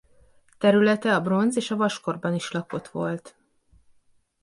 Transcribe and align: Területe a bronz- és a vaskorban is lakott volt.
Területe 0.57 1.15
a 1.15 1.21
bronz- 1.21 1.55
és 1.57 1.71
a 1.71 1.75
vaskorban 1.75 2.33
is 2.33 2.51
lakott 2.51 2.87
volt. 2.87 3.35